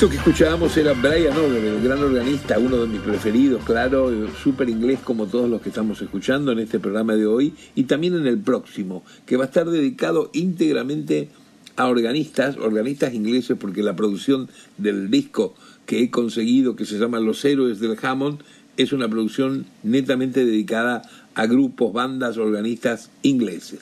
Esto 0.00 0.08
que 0.08 0.16
escuchábamos 0.16 0.74
era 0.78 0.94
Brian 0.94 1.36
Over, 1.36 1.62
el 1.62 1.82
gran 1.82 2.02
organista, 2.02 2.58
uno 2.58 2.78
de 2.78 2.86
mis 2.86 3.02
preferidos, 3.02 3.62
claro, 3.64 4.10
súper 4.42 4.70
inglés 4.70 5.00
como 5.04 5.26
todos 5.26 5.50
los 5.50 5.60
que 5.60 5.68
estamos 5.68 6.00
escuchando 6.00 6.52
en 6.52 6.60
este 6.60 6.80
programa 6.80 7.16
de 7.16 7.26
hoy 7.26 7.52
y 7.74 7.84
también 7.84 8.16
en 8.16 8.26
el 8.26 8.38
próximo, 8.38 9.04
que 9.26 9.36
va 9.36 9.44
a 9.44 9.48
estar 9.48 9.68
dedicado 9.68 10.30
íntegramente 10.32 11.28
a 11.76 11.86
organistas, 11.86 12.56
organistas 12.56 13.12
ingleses, 13.12 13.58
porque 13.60 13.82
la 13.82 13.94
producción 13.94 14.48
del 14.78 15.10
disco 15.10 15.54
que 15.84 16.02
he 16.02 16.10
conseguido, 16.10 16.76
que 16.76 16.86
se 16.86 16.98
llama 16.98 17.20
Los 17.20 17.44
Héroes 17.44 17.78
del 17.78 17.98
Hammond, 18.02 18.40
es 18.78 18.94
una 18.94 19.06
producción 19.06 19.66
netamente 19.82 20.46
dedicada 20.46 21.02
a 21.34 21.44
grupos, 21.44 21.92
bandas, 21.92 22.38
organistas 22.38 23.10
ingleses. 23.20 23.80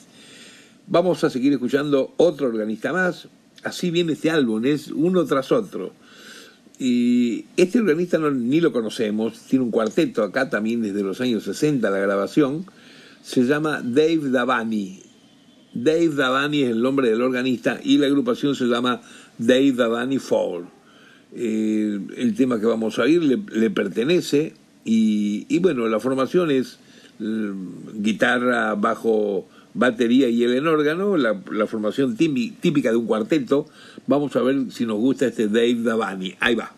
Vamos 0.85 1.23
a 1.23 1.29
seguir 1.29 1.53
escuchando 1.53 2.13
otro 2.17 2.47
organista 2.47 2.91
más, 2.91 3.29
así 3.63 3.89
viene 3.89 4.11
este 4.11 4.29
álbum, 4.29 4.65
es 4.65 4.89
uno 4.89 5.23
tras 5.23 5.53
otro. 5.53 5.93
Y 6.79 7.45
este 7.57 7.79
organista 7.79 8.17
no, 8.17 8.31
ni 8.31 8.61
lo 8.61 8.71
conocemos, 8.71 9.37
tiene 9.49 9.65
un 9.65 9.71
cuarteto 9.71 10.23
acá 10.23 10.49
también 10.49 10.81
desde 10.81 11.03
los 11.03 11.19
años 11.19 11.43
60 11.43 11.89
la 11.89 11.99
grabación, 11.99 12.65
se 13.21 13.43
llama 13.43 13.81
Dave 13.83 14.29
Davani. 14.29 15.01
Dave 15.73 16.07
Davani 16.07 16.63
es 16.63 16.71
el 16.71 16.81
nombre 16.81 17.09
del 17.09 17.21
organista 17.21 17.79
y 17.83 17.97
la 17.97 18.07
agrupación 18.07 18.55
se 18.55 18.65
llama 18.65 19.01
Dave 19.37 19.73
Davani 19.73 20.19
Fall. 20.19 20.69
Eh, 21.35 21.99
el 22.15 22.33
tema 22.35 22.59
que 22.61 22.65
vamos 22.65 22.97
a 22.97 23.03
oír 23.03 23.21
le, 23.23 23.69
pertenece 23.69 24.53
y, 24.85 25.45
y, 25.49 25.59
bueno, 25.59 25.87
la 25.89 25.99
formación 25.99 26.49
es 26.49 26.79
eh, 27.19 27.53
guitarra, 27.93 28.75
bajo, 28.75 29.47
batería 29.73 30.29
y 30.29 30.43
el 30.43 30.55
en 30.55 30.67
órgano, 30.67 31.17
la, 31.17 31.39
la, 31.51 31.67
formación 31.67 32.15
típica 32.15 32.91
de 32.91 32.97
un 32.97 33.05
cuarteto. 33.05 33.67
Vamos 34.07 34.35
a 34.35 34.41
ver 34.41 34.71
si 34.71 34.85
nos 34.85 34.97
gusta 34.97 35.27
este 35.27 35.47
Dave 35.47 35.75
Davani. 35.81 36.35
Ahí 36.39 36.55
va. 36.55 36.71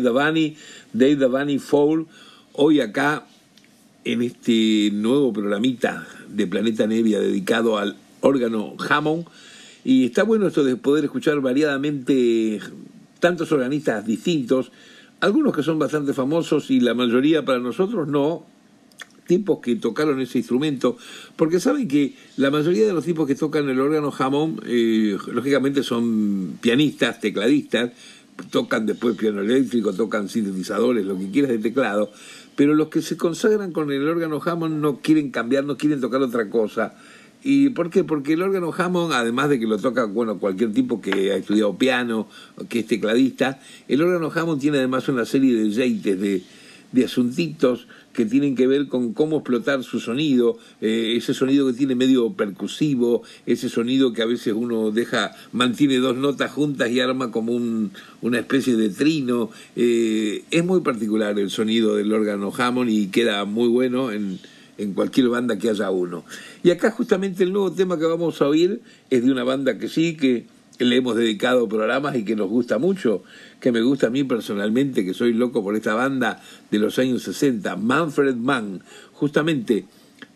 Dave 0.00 0.04
Davani, 0.04 0.56
Dave 0.92 2.06
hoy 2.52 2.80
acá 2.80 3.26
en 4.04 4.22
este 4.22 4.90
nuevo 4.92 5.32
programita 5.32 6.06
de 6.28 6.46
Planeta 6.46 6.86
Nevia 6.86 7.20
dedicado 7.20 7.78
al 7.78 7.96
órgano 8.20 8.74
Hammond. 8.88 9.26
Y 9.84 10.06
está 10.06 10.22
bueno 10.22 10.48
esto 10.48 10.64
de 10.64 10.76
poder 10.76 11.04
escuchar 11.04 11.40
variadamente 11.40 12.60
tantos 13.20 13.50
organistas 13.52 14.06
distintos, 14.06 14.70
algunos 15.20 15.54
que 15.54 15.62
son 15.62 15.78
bastante 15.78 16.12
famosos 16.12 16.70
y 16.70 16.80
la 16.80 16.94
mayoría 16.94 17.44
para 17.44 17.58
nosotros 17.58 18.06
no, 18.06 18.44
tipos 19.26 19.58
que 19.60 19.76
tocaron 19.76 20.20
ese 20.20 20.38
instrumento, 20.38 20.96
porque 21.36 21.60
saben 21.60 21.86
que 21.86 22.14
la 22.36 22.50
mayoría 22.50 22.86
de 22.86 22.92
los 22.92 23.04
tipos 23.04 23.26
que 23.26 23.34
tocan 23.34 23.68
el 23.68 23.80
órgano 23.80 24.12
Hammond, 24.16 24.62
eh, 24.66 25.16
lógicamente 25.32 25.82
son 25.82 26.58
pianistas, 26.60 27.20
tecladistas, 27.20 27.90
tocan 28.50 28.86
después 28.86 29.16
piano 29.16 29.40
eléctrico, 29.40 29.92
tocan 29.92 30.28
sintetizadores, 30.28 31.04
lo 31.04 31.18
que 31.18 31.30
quieras 31.30 31.50
de 31.50 31.58
teclado, 31.58 32.10
pero 32.56 32.74
los 32.74 32.88
que 32.88 33.02
se 33.02 33.16
consagran 33.16 33.72
con 33.72 33.90
el 33.92 34.06
órgano 34.08 34.40
Hammond 34.44 34.80
no 34.80 34.98
quieren 35.00 35.30
cambiar, 35.30 35.64
no 35.64 35.76
quieren 35.76 36.00
tocar 36.00 36.22
otra 36.22 36.48
cosa. 36.50 36.94
¿Y 37.42 37.70
por 37.70 37.90
qué? 37.90 38.02
Porque 38.02 38.32
el 38.32 38.42
órgano 38.42 38.72
Hammond, 38.76 39.12
además 39.12 39.48
de 39.48 39.60
que 39.60 39.66
lo 39.66 39.78
toca 39.78 40.04
bueno, 40.06 40.38
cualquier 40.38 40.72
tipo 40.72 41.00
que 41.00 41.32
ha 41.32 41.36
estudiado 41.36 41.78
piano, 41.78 42.28
que 42.68 42.80
es 42.80 42.86
tecladista, 42.86 43.60
el 43.86 44.02
órgano 44.02 44.32
Hammond 44.34 44.60
tiene 44.60 44.78
además 44.78 45.08
una 45.08 45.24
serie 45.24 45.54
de 45.54 45.70
jeites, 45.70 46.20
de, 46.20 46.42
de 46.90 47.04
asuntitos 47.04 47.86
que 48.18 48.26
tienen 48.26 48.56
que 48.56 48.66
ver 48.66 48.88
con 48.88 49.12
cómo 49.12 49.36
explotar 49.36 49.84
su 49.84 50.00
sonido, 50.00 50.58
eh, 50.80 51.14
ese 51.16 51.34
sonido 51.34 51.68
que 51.68 51.72
tiene 51.72 51.94
medio 51.94 52.32
percusivo, 52.32 53.22
ese 53.46 53.68
sonido 53.68 54.12
que 54.12 54.22
a 54.22 54.26
veces 54.26 54.54
uno 54.56 54.90
deja, 54.90 55.36
mantiene 55.52 55.98
dos 55.98 56.16
notas 56.16 56.50
juntas 56.50 56.90
y 56.90 56.98
arma 56.98 57.30
como 57.30 57.52
un, 57.52 57.92
una 58.20 58.40
especie 58.40 58.74
de 58.74 58.88
trino. 58.88 59.50
Eh, 59.76 60.42
es 60.50 60.64
muy 60.64 60.80
particular 60.80 61.38
el 61.38 61.48
sonido 61.48 61.94
del 61.94 62.12
órgano 62.12 62.52
Hammond 62.52 62.90
y 62.90 63.06
queda 63.06 63.44
muy 63.44 63.68
bueno 63.68 64.10
en, 64.10 64.40
en 64.78 64.94
cualquier 64.94 65.28
banda 65.28 65.56
que 65.56 65.70
haya 65.70 65.88
uno. 65.90 66.24
Y 66.64 66.70
acá 66.70 66.90
justamente 66.90 67.44
el 67.44 67.52
nuevo 67.52 67.70
tema 67.70 68.00
que 68.00 68.06
vamos 68.06 68.42
a 68.42 68.48
oír 68.48 68.80
es 69.10 69.24
de 69.24 69.30
una 69.30 69.44
banda 69.44 69.78
que 69.78 69.88
sí, 69.88 70.16
que 70.16 70.46
le 70.78 70.96
hemos 70.96 71.16
dedicado 71.16 71.68
programas 71.68 72.16
y 72.16 72.24
que 72.24 72.36
nos 72.36 72.48
gusta 72.48 72.78
mucho, 72.78 73.22
que 73.60 73.72
me 73.72 73.82
gusta 73.82 74.08
a 74.08 74.10
mí 74.10 74.24
personalmente, 74.24 75.04
que 75.04 75.14
soy 75.14 75.32
loco 75.32 75.62
por 75.62 75.76
esta 75.76 75.94
banda 75.94 76.40
de 76.70 76.78
los 76.78 76.98
años 76.98 77.22
60, 77.22 77.76
Manfred 77.76 78.36
Mann, 78.36 78.82
justamente 79.12 79.86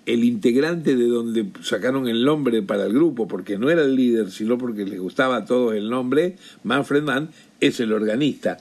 el 0.05 0.25
integrante 0.25 0.97
de 0.97 1.07
donde 1.07 1.47
sacaron 1.63 2.09
el 2.09 2.25
nombre 2.25 2.63
para 2.63 2.87
el 2.87 2.93
grupo, 2.93 3.29
porque 3.29 3.57
no 3.57 3.71
era 3.71 3.83
el 3.83 3.95
líder, 3.95 4.31
sino 4.31 4.59
porque 4.59 4.85
les 4.85 4.99
gustaba 4.99 5.37
a 5.37 5.45
todos 5.45 5.75
el 5.75 5.89
nombre, 5.89 6.37
Manfred 6.65 7.03
Mann, 7.03 7.29
es 7.61 7.79
el 7.79 7.93
organista. 7.93 8.59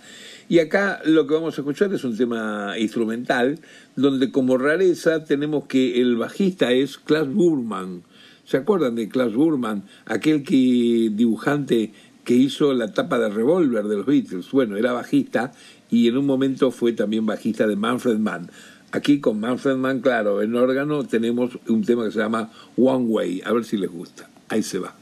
Y 0.49 0.59
acá 0.59 1.01
lo 1.05 1.25
que 1.25 1.33
vamos 1.33 1.57
a 1.57 1.61
escuchar 1.61 1.93
es 1.93 2.03
un 2.03 2.15
tema 2.15 2.75
instrumental, 2.77 3.59
donde 3.95 4.31
como 4.31 4.57
rareza 4.57 5.23
tenemos 5.23 5.65
que 5.65 5.99
el 6.01 6.17
bajista 6.17 6.71
es 6.71 6.97
Klaus 6.97 7.33
Burman, 7.33 8.03
¿Se 8.45 8.57
acuerdan 8.57 8.95
de 8.95 9.07
Klaus 9.07 9.35
Burman, 9.35 9.83
aquel 10.05 10.43
que 10.43 11.09
dibujante 11.11 11.93
que 12.23 12.33
hizo 12.33 12.73
la 12.73 12.93
tapa 12.93 13.17
de 13.19 13.29
Revolver 13.29 13.85
de 13.85 13.97
los 13.97 14.05
Beatles? 14.05 14.51
Bueno, 14.51 14.77
era 14.77 14.91
bajista 14.93 15.51
y 15.89 16.07
en 16.07 16.17
un 16.17 16.25
momento 16.25 16.71
fue 16.71 16.93
también 16.93 17.25
bajista 17.25 17.67
de 17.67 17.75
Manfred 17.75 18.17
Mann. 18.17 18.49
Aquí 18.91 19.19
con 19.19 19.39
Manfred 19.39 19.77
Mann, 19.77 20.01
claro, 20.01 20.41
en 20.41 20.55
órgano 20.55 21.05
tenemos 21.05 21.57
un 21.67 21.83
tema 21.83 22.05
que 22.05 22.11
se 22.11 22.19
llama 22.19 22.51
One 22.75 23.05
Way, 23.05 23.41
a 23.45 23.53
ver 23.53 23.63
si 23.63 23.77
les 23.77 23.89
gusta. 23.89 24.29
Ahí 24.49 24.63
se 24.63 24.79
va. 24.79 24.95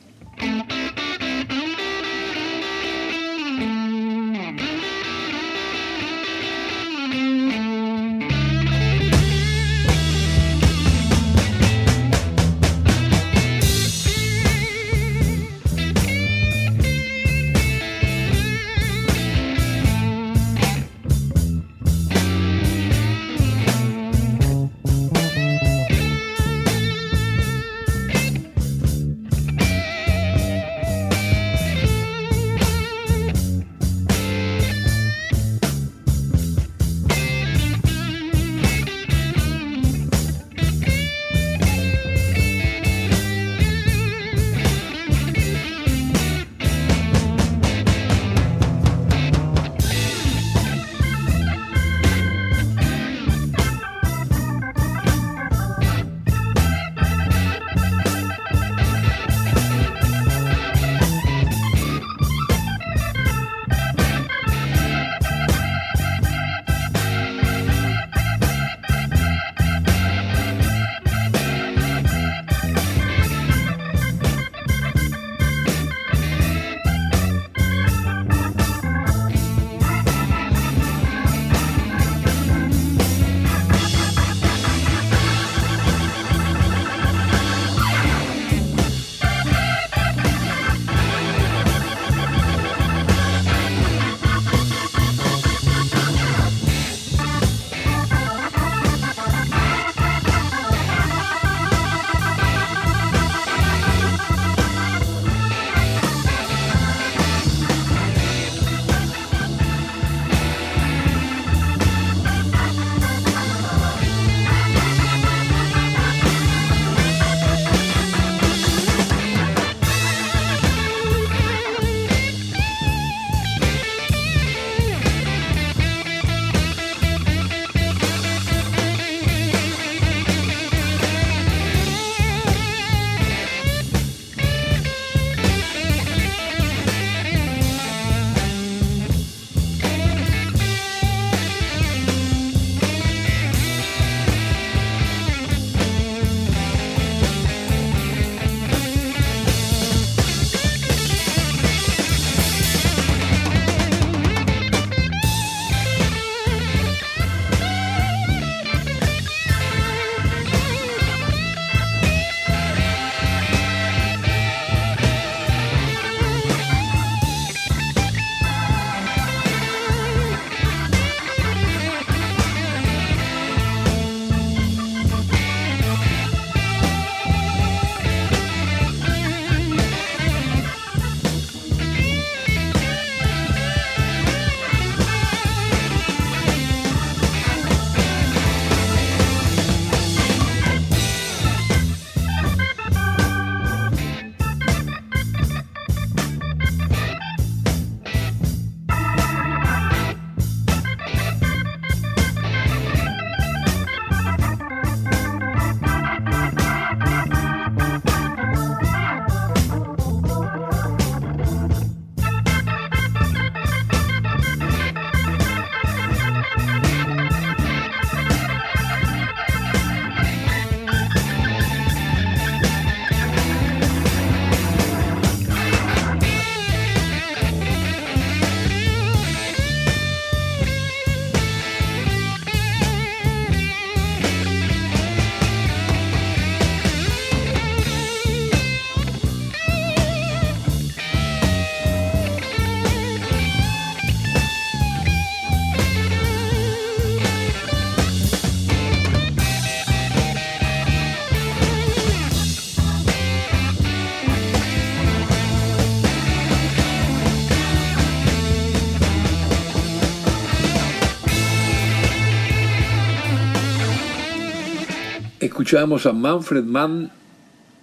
Escuchábamos 265.60 266.06
a 266.06 266.14
Manfred 266.14 266.64
Mann 266.64 267.12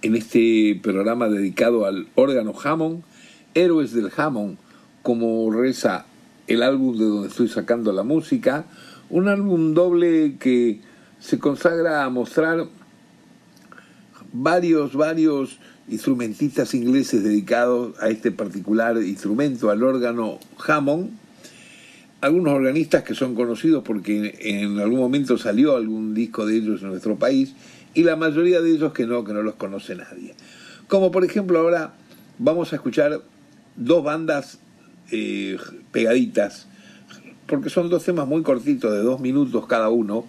en 0.01 0.15
este 0.15 0.79
programa 0.81 1.29
dedicado 1.29 1.85
al 1.85 2.07
órgano 2.15 2.55
Hammond, 2.59 3.03
Héroes 3.53 3.93
del 3.93 4.11
Hammond, 4.17 4.57
como 5.03 5.51
reza 5.51 6.07
el 6.47 6.63
álbum 6.63 6.97
de 6.97 7.05
donde 7.05 7.27
estoy 7.27 7.47
sacando 7.49 7.93
la 7.93 8.01
música, 8.01 8.65
un 9.11 9.27
álbum 9.27 9.75
doble 9.75 10.37
que 10.39 10.79
se 11.19 11.37
consagra 11.37 12.03
a 12.03 12.09
mostrar 12.09 12.65
varios, 14.33 14.95
varios 14.95 15.59
instrumentistas 15.87 16.73
ingleses 16.73 17.23
dedicados 17.23 17.93
a 18.01 18.09
este 18.09 18.31
particular 18.31 18.97
instrumento, 19.03 19.69
al 19.69 19.83
órgano 19.83 20.39
Hammond, 20.67 21.11
algunos 22.21 22.53
organistas 22.53 23.03
que 23.03 23.13
son 23.13 23.35
conocidos 23.35 23.83
porque 23.83 24.35
en 24.39 24.79
algún 24.79 24.99
momento 24.99 25.37
salió 25.37 25.75
algún 25.75 26.13
disco 26.13 26.45
de 26.45 26.57
ellos 26.57 26.81
en 26.81 26.89
nuestro 26.89 27.15
país 27.17 27.53
y 27.93 28.03
la 28.03 28.15
mayoría 28.15 28.61
de 28.61 28.71
ellos 28.71 28.93
que 28.93 29.05
no, 29.05 29.23
que 29.23 29.33
no 29.33 29.43
los 29.43 29.55
conoce 29.55 29.95
nadie. 29.95 30.33
Como 30.87 31.11
por 31.11 31.23
ejemplo 31.23 31.59
ahora 31.59 31.93
vamos 32.39 32.73
a 32.73 32.77
escuchar 32.77 33.21
dos 33.75 34.03
bandas 34.03 34.59
eh, 35.11 35.57
pegaditas, 35.91 36.67
porque 37.45 37.69
son 37.69 37.89
dos 37.89 38.03
temas 38.03 38.27
muy 38.27 38.41
cortitos, 38.41 38.91
de 38.91 38.99
dos 38.99 39.19
minutos 39.19 39.67
cada 39.67 39.89
uno, 39.89 40.25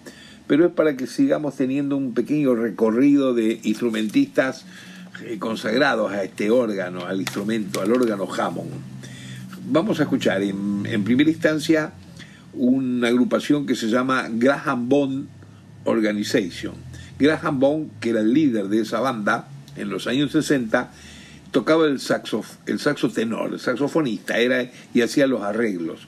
pero 0.47 0.65
es 0.65 0.71
para 0.71 0.95
que 0.95 1.07
sigamos 1.07 1.55
teniendo 1.55 1.97
un 1.97 2.13
pequeño 2.13 2.55
recorrido 2.55 3.33
de 3.33 3.59
instrumentistas 3.63 4.65
eh, 5.25 5.37
consagrados 5.37 6.11
a 6.11 6.23
este 6.23 6.49
órgano, 6.49 7.05
al 7.05 7.19
instrumento, 7.19 7.81
al 7.81 7.91
órgano 7.91 8.27
Hammond 8.31 8.98
vamos 9.65 9.99
a 9.99 10.03
escuchar 10.03 10.41
en, 10.41 11.03
primera 11.03 11.29
instancia 11.29 11.93
una 12.53 13.07
agrupación 13.07 13.65
que 13.65 13.75
se 13.75 13.87
llama 13.87 14.27
Graham 14.31 14.89
Bond 14.89 15.27
Organization. 15.85 16.73
Graham 17.17 17.59
Bond, 17.59 17.91
que 17.99 18.11
era 18.11 18.21
el 18.21 18.33
líder 18.33 18.67
de 18.69 18.81
esa 18.81 18.99
banda 18.99 19.47
en 19.75 19.89
los 19.89 20.07
años 20.07 20.31
60, 20.31 20.91
tocaba 21.51 21.85
el 21.87 21.99
saxo, 21.99 22.43
el 22.65 22.79
saxo 22.79 23.09
tenor, 23.09 23.53
el 23.53 23.59
saxofonista, 23.59 24.37
era 24.37 24.69
y 24.93 25.01
hacía 25.01 25.27
los 25.27 25.41
arreglos. 25.41 26.07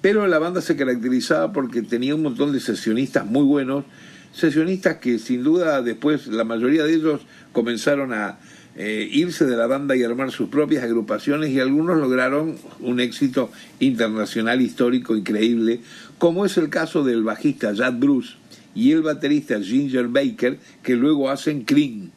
Pero 0.00 0.26
la 0.26 0.38
banda 0.38 0.60
se 0.60 0.76
caracterizaba 0.76 1.52
porque 1.52 1.82
tenía 1.82 2.14
un 2.14 2.22
montón 2.22 2.52
de 2.52 2.60
sesionistas 2.60 3.26
muy 3.26 3.44
buenos, 3.44 3.84
sesionistas 4.32 4.98
que 4.98 5.18
sin 5.18 5.42
duda 5.42 5.82
después 5.82 6.28
la 6.28 6.44
mayoría 6.44 6.84
de 6.84 6.94
ellos 6.94 7.22
comenzaron 7.52 8.12
a, 8.12 8.38
eh, 8.80 9.08
irse 9.10 9.44
de 9.44 9.56
la 9.56 9.66
banda 9.66 9.96
y 9.96 10.04
armar 10.04 10.30
sus 10.30 10.50
propias 10.50 10.84
agrupaciones 10.84 11.50
y 11.50 11.58
algunos 11.58 11.98
lograron 11.98 12.54
un 12.78 13.00
éxito 13.00 13.50
internacional 13.80 14.62
histórico 14.62 15.16
increíble, 15.16 15.80
como 16.16 16.46
es 16.46 16.56
el 16.58 16.68
caso 16.68 17.02
del 17.02 17.24
bajista 17.24 17.74
Jad 17.74 17.94
Bruce 17.94 18.36
y 18.76 18.92
el 18.92 19.02
baterista 19.02 19.60
Ginger 19.60 20.06
Baker, 20.06 20.60
que 20.84 20.94
luego 20.94 21.28
hacen 21.28 21.64
Clean 21.64 22.12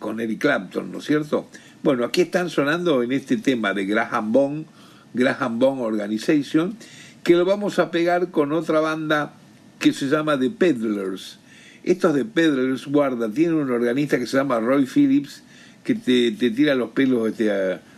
con 0.00 0.18
Eric 0.18 0.40
Clapton, 0.40 0.90
¿no 0.90 0.98
es 0.98 1.04
cierto? 1.04 1.48
Bueno, 1.84 2.04
aquí 2.04 2.22
están 2.22 2.50
sonando 2.50 3.04
en 3.04 3.12
este 3.12 3.36
tema 3.36 3.72
de 3.72 3.86
Graham 3.86 4.32
Bond, 4.32 4.66
Graham 5.14 5.60
Bond 5.60 5.80
Organization, 5.80 6.76
que 7.22 7.34
lo 7.34 7.44
vamos 7.44 7.78
a 7.78 7.92
pegar 7.92 8.32
con 8.32 8.50
otra 8.52 8.80
banda 8.80 9.34
que 9.78 9.92
se 9.92 10.08
llama 10.08 10.36
The 10.36 10.50
Peddlers. 10.50 11.38
Estos 11.84 12.14
de 12.14 12.24
Peddlers, 12.24 12.88
guarda, 12.88 13.30
tienen 13.30 13.54
un 13.54 13.70
organista 13.70 14.18
que 14.18 14.26
se 14.26 14.36
llama 14.36 14.58
Roy 14.58 14.86
Phillips, 14.86 15.44
que 15.98 16.32
te, 16.32 16.50
tira 16.50 16.74
los 16.74 16.90
pelos 16.90 17.28
este, 17.28 17.50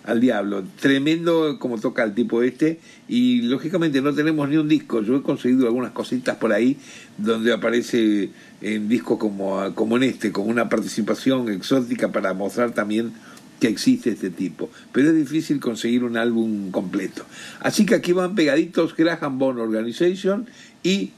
al 0.05 0.21
diablo. 0.21 0.65
Tremendo 0.81 1.59
como 1.59 1.79
toca 1.79 2.03
el 2.05 2.15
tipo 2.15 2.43
este. 2.43 2.81
Y 3.09 3.43
lógicamente 3.43 4.01
no 4.01 4.15
tenemos 4.15 4.49
ni 4.49 4.57
un 4.57 4.69
disco. 4.69 5.03
Yo 5.03 5.17
he 5.17 5.23
conseguido 5.23 5.67
algunas 5.67 5.93
cositas 5.93 6.37
por 6.37 6.53
ahí 6.53 6.79
donde 7.19 7.53
aparece 7.53 8.31
en 8.61 8.89
discos 8.89 9.19
como, 9.19 9.75
como 9.75 9.97
en 9.97 10.05
este, 10.05 10.33
con 10.33 10.49
una 10.49 10.69
participación 10.69 11.51
exótica 11.51 12.11
para 12.13 12.33
mostrar 12.35 12.73
también 12.73 13.13
que 13.61 13.69
existe 13.69 14.11
este 14.11 14.31
tipo. 14.31 14.71
Pero 14.93 15.11
es 15.11 15.17
difícil 15.17 15.61
conseguir 15.61 16.05
un 16.05 16.17
álbum 16.17 16.71
completo. 16.71 17.25
Así 17.61 17.87
que 17.87 17.95
aquí 17.95 18.13
van 18.13 18.35
pegaditos 18.35 18.97
Graham 18.97 19.39
Bone 19.39 19.61
Organization 19.61 20.47
y 20.83 21.11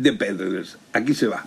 The 0.00 0.12
Peddlers. 0.12 0.76
Aquí 0.92 1.14
se 1.14 1.26
va. 1.26 1.46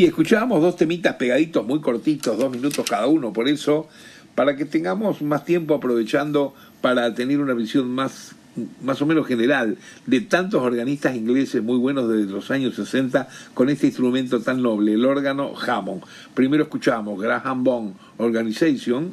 Sí, 0.00 0.06
escuchábamos 0.06 0.62
dos 0.62 0.76
temitas 0.76 1.16
pegaditos, 1.16 1.66
muy 1.66 1.82
cortitos, 1.82 2.38
dos 2.38 2.50
minutos 2.50 2.86
cada 2.88 3.06
uno, 3.06 3.34
por 3.34 3.48
eso, 3.48 3.86
para 4.34 4.56
que 4.56 4.64
tengamos 4.64 5.20
más 5.20 5.44
tiempo 5.44 5.74
aprovechando 5.74 6.54
para 6.80 7.14
tener 7.14 7.38
una 7.38 7.52
visión 7.52 7.90
más 7.90 8.34
más 8.82 9.02
o 9.02 9.04
menos 9.04 9.26
general 9.26 9.76
de 10.06 10.22
tantos 10.22 10.62
organistas 10.62 11.14
ingleses 11.14 11.62
muy 11.62 11.76
buenos 11.76 12.08
desde 12.08 12.32
los 12.32 12.50
años 12.50 12.76
60 12.76 13.28
con 13.52 13.68
este 13.68 13.88
instrumento 13.88 14.40
tan 14.40 14.62
noble, 14.62 14.94
el 14.94 15.04
órgano 15.04 15.52
Hammond. 15.54 16.02
Primero 16.32 16.62
escuchamos 16.62 17.20
Graham 17.20 17.62
Bond 17.62 17.94
Organization, 18.16 19.12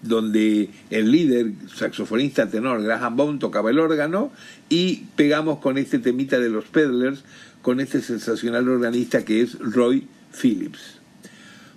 donde 0.00 0.70
el 0.90 1.10
líder 1.10 1.54
saxofonista 1.74 2.48
tenor 2.48 2.84
Graham 2.84 3.16
Bond 3.16 3.40
tocaba 3.40 3.70
el 3.70 3.80
órgano 3.80 4.30
y 4.68 5.06
pegamos 5.16 5.58
con 5.58 5.76
este 5.76 5.98
temita 5.98 6.38
de 6.38 6.50
los 6.50 6.66
Peddlers 6.66 7.24
con 7.62 7.80
este 7.80 8.02
sensacional 8.02 8.68
organista 8.68 9.24
que 9.24 9.40
es 9.40 9.58
Roy 9.58 10.06
Phillips. 10.32 10.98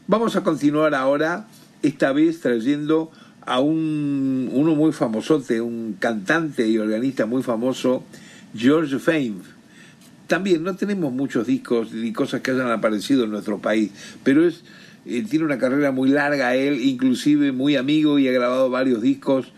Vamos 0.07 0.35
a 0.35 0.43
continuar 0.43 0.93
ahora, 0.93 1.47
esta 1.81 2.11
vez 2.11 2.41
trayendo 2.41 3.11
a 3.41 3.59
un, 3.59 4.49
uno 4.51 4.75
muy 4.75 4.91
famosote, 4.91 5.61
un 5.61 5.95
cantante 5.99 6.67
y 6.67 6.77
organista 6.77 7.25
muy 7.25 7.43
famoso, 7.43 8.03
George 8.55 8.97
Fame. 8.99 9.35
También 10.27 10.63
no 10.63 10.75
tenemos 10.75 11.13
muchos 11.13 11.45
discos 11.45 11.91
ni 11.91 12.11
cosas 12.11 12.41
que 12.41 12.51
hayan 12.51 12.71
aparecido 12.71 13.25
en 13.25 13.31
nuestro 13.31 13.59
país, 13.59 13.91
pero 14.23 14.47
es, 14.47 14.63
eh, 15.05 15.23
tiene 15.29 15.45
una 15.45 15.59
carrera 15.59 15.91
muy 15.91 16.09
larga 16.09 16.55
él, 16.55 16.81
inclusive 16.81 17.51
muy 17.51 17.75
amigo 17.75 18.17
y 18.17 18.27
ha 18.27 18.31
grabado 18.31 18.71
varios 18.71 19.03
discos 19.03 19.51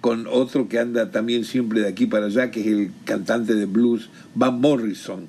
con 0.00 0.26
otro 0.26 0.68
que 0.68 0.78
anda 0.78 1.10
también 1.10 1.44
siempre 1.44 1.80
de 1.80 1.88
aquí 1.88 2.06
para 2.06 2.26
allá, 2.26 2.50
que 2.50 2.60
es 2.60 2.66
el 2.66 2.90
cantante 3.04 3.54
de 3.54 3.66
blues 3.66 4.08
Van 4.34 4.60
Morrison. 4.60 5.28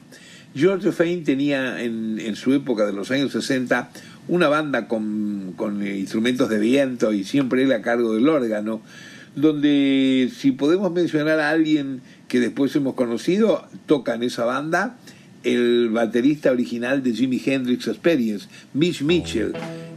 George 0.56 0.92
Fame 0.92 1.18
tenía 1.18 1.82
en, 1.84 2.36
su 2.36 2.54
época 2.54 2.86
de 2.86 2.94
los 2.94 3.12
años 3.12 3.32
60 3.34 3.90
una 4.28 4.48
banda 4.48 4.88
con, 4.88 5.54
con 5.56 5.86
instrumentos 5.86 6.50
de 6.50 6.60
viento 6.60 7.12
y 7.12 7.24
siempre 7.24 7.64
él 7.64 7.72
a 7.74 7.82
cargo 7.82 8.14
del 8.14 8.28
órgano, 8.30 8.82
donde 9.36 10.32
si 10.36 10.52
podemos 10.52 10.92
mencionar 10.92 11.40
a 11.40 11.50
alguien 11.50 12.02
que 12.28 12.40
después 12.40 12.76
hemos 12.76 12.96
conocido, 12.96 13.68
toca 13.86 14.16
en 14.16 14.24
esa 14.24 14.46
banda 14.46 14.98
el 15.44 15.90
baterista 15.90 16.52
original 16.52 17.04
de 17.04 17.14
Jimi 17.14 17.42
Hendrix 17.46 17.88
Experience, 17.88 18.48
Mitch 18.74 19.04
Mitchell, 19.04 19.54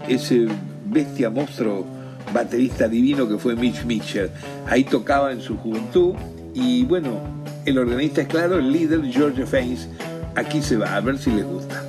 ese 0.08 0.46
bestia 0.86 1.30
monstruo 1.30 1.86
baterista 2.34 2.88
divino 2.88 3.28
que 3.28 3.38
fue 3.38 3.56
Mitch 3.56 3.84
Mitchell. 3.84 4.28
Ahí 4.66 4.84
tocaba 4.84 5.32
en 5.32 5.40
su 5.40 5.56
juventud 5.56 6.14
y 6.52 6.84
bueno, 6.84 7.18
el 7.64 7.78
organista 7.78 8.22
es 8.22 8.28
claro, 8.28 8.58
el 8.58 8.70
líder 8.70 9.02
George 9.10 9.46
Faines. 9.46 9.88
Aquí 10.38 10.62
se 10.62 10.76
va, 10.76 10.94
a 10.94 11.00
ver 11.00 11.18
si 11.18 11.32
les 11.32 11.44
gusta. 11.44 11.87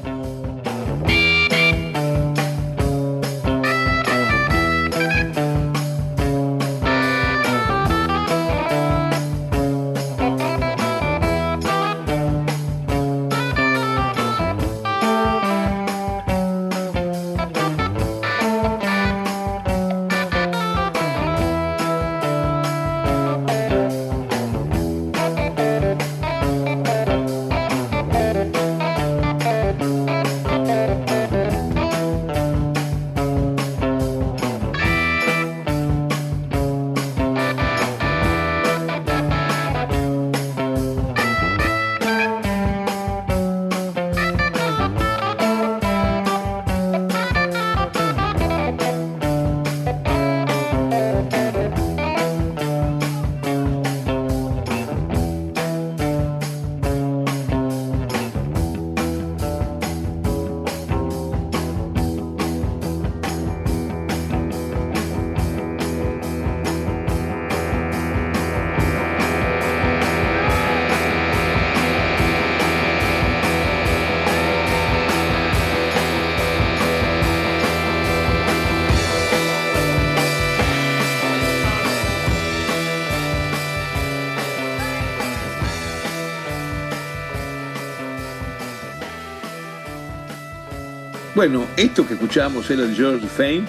Bueno, 91.40 91.66
esto 91.78 92.06
que 92.06 92.16
escuchábamos 92.16 92.70
era 92.70 92.84
el 92.84 92.94
George 92.94 93.26
Fame. 93.26 93.64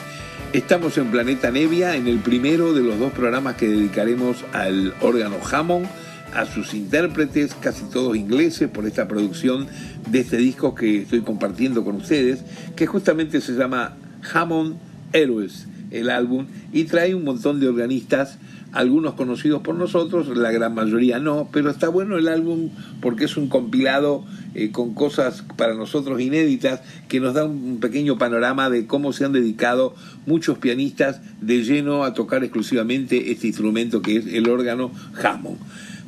Estamos 0.53 0.99
en 0.99 1.09
Planeta 1.13 1.53
Nevia, 1.53 1.95
en 1.95 2.09
el 2.09 2.19
primero 2.19 2.75
de 2.75 2.83
los 2.83 2.99
dos 2.99 3.13
programas 3.13 3.55
que 3.55 3.69
dedicaremos 3.69 4.45
al 4.53 4.93
órgano 5.01 5.37
Hammond, 5.53 5.87
a 6.35 6.47
sus 6.47 6.75
intérpretes, 6.75 7.55
casi 7.55 7.85
todos 7.85 8.17
ingleses, 8.17 8.69
por 8.69 8.87
esta 8.87 9.07
producción 9.07 9.69
de 10.09 10.19
este 10.19 10.39
disco 10.39 10.75
que 10.75 11.03
estoy 11.03 11.21
compartiendo 11.21 11.85
con 11.85 11.95
ustedes, 11.95 12.41
que 12.75 12.89
justamente 12.89 13.41
se 13.41 13.53
llama 13.53 13.97
Hammond 14.35 14.75
Heroes, 15.13 15.69
el 15.91 16.11
álbum, 16.11 16.47
y 16.73 16.85
trae 16.85 17.15
un 17.15 17.25
montón 17.25 17.61
de 17.61 17.69
organistas 17.69 18.39
algunos 18.73 19.15
conocidos 19.15 19.63
por 19.63 19.75
nosotros, 19.75 20.29
la 20.37 20.53
gran 20.53 20.75
mayoría 20.75 21.19
no, 21.19 21.49
pero 21.53 21.71
está 21.71 21.89
bueno 21.89 22.17
el 22.17 22.29
álbum 22.29 22.71
porque 23.01 23.25
es 23.25 23.37
un 23.37 23.49
compilado 23.49 24.25
eh, 24.55 24.71
con 24.71 24.95
cosas 24.95 25.45
para 25.57 25.75
nosotros 25.75 26.21
inéditas 26.21 26.81
que 27.09 27.21
nos 27.21 27.35
da 27.35 27.45
un 27.45 27.81
pequeño 27.81 28.19
panorama 28.19 28.71
de 28.71 28.87
cómo 28.87 29.13
se 29.13 29.25
han 29.25 29.33
dedicado 29.33 29.95
muchos 30.27 30.59
pianistas 30.59 31.21
de 31.41 31.63
lleno 31.65 32.05
a 32.05 32.15
tocar 32.15 32.45
exclusivamente 32.45 33.33
este 33.33 33.49
instrumento 33.49 34.03
que 34.03 34.17
es 34.17 34.27
el 34.27 34.49
órgano 34.49 34.93
Hammond. 35.23 35.59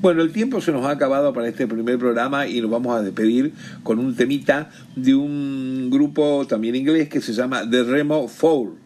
Bueno, 0.01 0.23
el 0.23 0.33
tiempo 0.33 0.61
se 0.61 0.73
nos 0.73 0.85
ha 0.87 0.91
acabado 0.91 1.33
para 1.33 1.49
este 1.49 1.69
primer 1.69 1.97
programa 1.99 2.49
y 2.49 2.61
nos 2.61 2.71
vamos 2.71 2.97
a 2.97 3.03
despedir 3.03 3.53
con 3.85 4.01
un 4.01 4.17
temita 4.17 4.71
de 4.97 5.15
un 5.15 5.91
grupo 5.91 6.45
también 6.49 6.75
inglés 6.75 7.09
que 7.09 7.21
se 7.21 7.33
llama 7.33 7.69
The 7.69 7.85
Remo 7.85 8.27
Four 8.27 8.82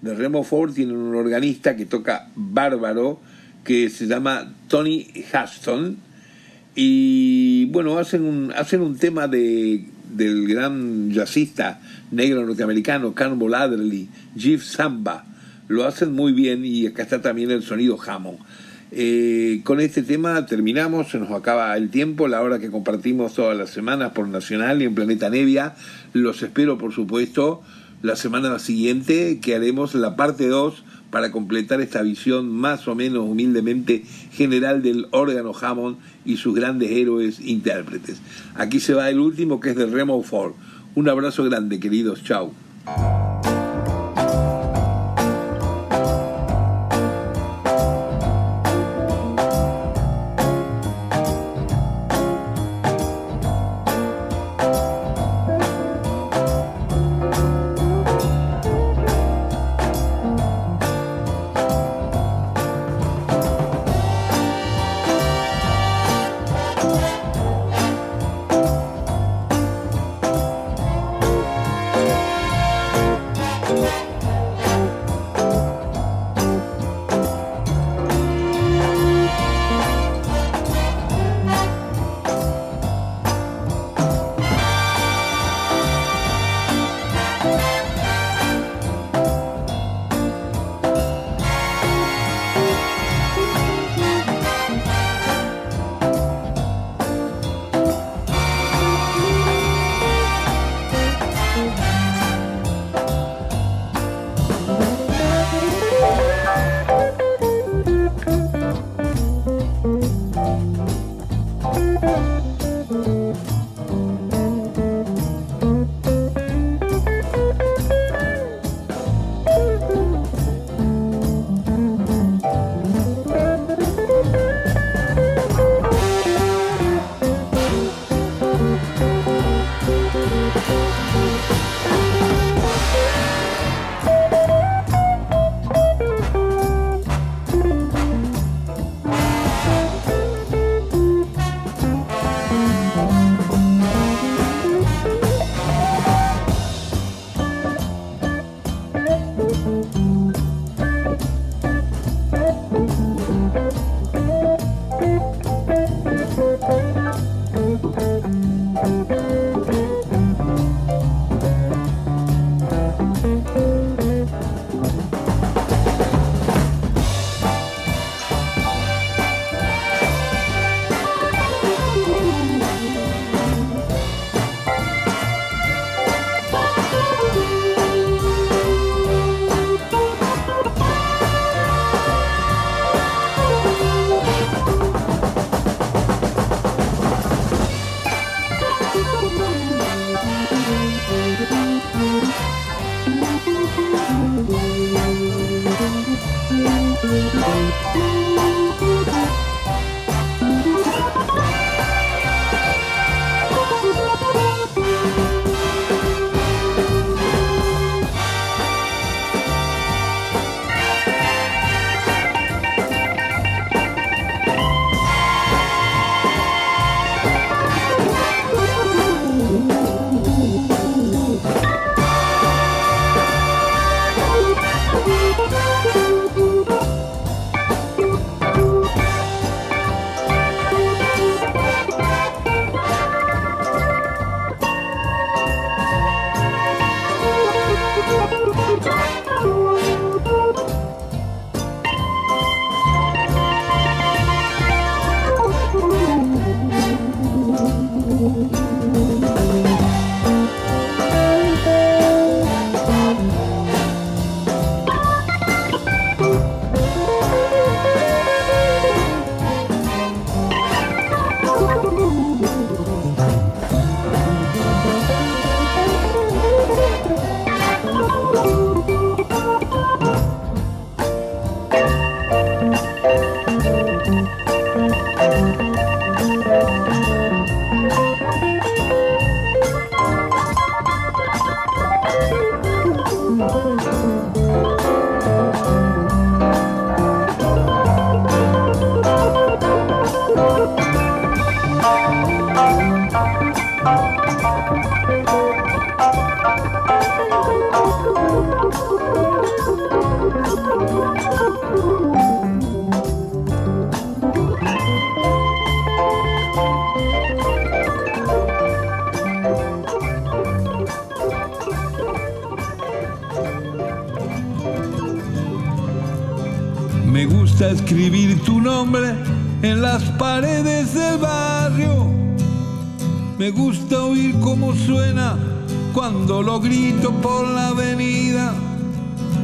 de 0.00 0.14
Remo 0.14 0.44
Ford 0.44 0.72
tienen 0.72 0.96
un 0.96 1.14
organista 1.14 1.76
que 1.76 1.86
toca 1.86 2.28
bárbaro 2.34 3.20
que 3.64 3.90
se 3.90 4.06
llama 4.06 4.52
Tony 4.68 5.08
Huston. 5.32 5.96
Y 6.74 7.66
bueno 7.66 7.98
hacen 7.98 8.24
un 8.24 8.52
hacen 8.52 8.80
un 8.80 8.96
tema 8.96 9.26
de 9.26 9.84
del 10.14 10.48
gran 10.48 11.10
jazzista 11.10 11.80
negro 12.10 12.46
norteamericano 12.46 13.14
Carmel 13.14 13.54
Adderley, 13.54 14.08
Jeff 14.36 14.62
Samba 14.62 15.24
lo 15.68 15.84
hacen 15.84 16.12
muy 16.12 16.32
bien 16.32 16.64
y 16.64 16.86
acá 16.86 17.02
está 17.02 17.20
también 17.20 17.50
el 17.50 17.62
sonido 17.62 17.98
Hammond. 18.00 18.38
Eh, 18.90 19.60
con 19.64 19.80
este 19.80 20.02
tema 20.02 20.46
terminamos, 20.46 21.10
se 21.10 21.18
nos 21.18 21.30
acaba 21.30 21.76
el 21.76 21.90
tiempo, 21.90 22.26
la 22.26 22.40
hora 22.40 22.58
que 22.58 22.70
compartimos 22.70 23.34
todas 23.34 23.56
las 23.56 23.68
semanas 23.68 24.12
por 24.12 24.26
Nacional 24.26 24.80
y 24.80 24.86
en 24.86 24.94
Planeta 24.94 25.28
Nevia. 25.28 25.74
Los 26.14 26.42
espero, 26.42 26.78
por 26.78 26.94
supuesto, 26.94 27.62
la 28.02 28.16
semana 28.16 28.58
siguiente 28.58 29.40
que 29.40 29.54
haremos 29.54 29.94
la 29.94 30.16
parte 30.16 30.48
2 30.48 30.84
para 31.10 31.30
completar 31.30 31.80
esta 31.80 32.02
visión 32.02 32.50
más 32.50 32.86
o 32.86 32.94
menos 32.94 33.24
humildemente 33.24 34.04
general 34.32 34.82
del 34.82 35.08
órgano 35.10 35.52
Hammond 35.58 35.96
y 36.24 36.36
sus 36.36 36.54
grandes 36.54 36.90
héroes 36.90 37.40
intérpretes. 37.40 38.20
Aquí 38.54 38.80
se 38.80 38.94
va 38.94 39.08
el 39.08 39.18
último 39.18 39.60
que 39.60 39.70
es 39.70 39.76
de 39.76 39.86
Remo 39.86 40.22
Ford. 40.22 40.52
Un 40.94 41.08
abrazo 41.08 41.44
grande, 41.44 41.80
queridos. 41.80 42.22
Chao. 42.24 42.52